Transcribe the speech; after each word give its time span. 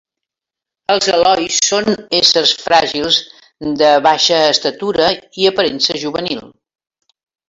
Els 0.91 1.07
elois 1.15 1.57
són 1.65 1.91
éssers 2.19 2.53
fràgils, 2.61 3.19
de 3.81 3.89
baixa 4.05 4.39
estatura 4.55 5.11
i 5.43 5.45
aparença 5.51 5.99
juvenil. 6.05 6.43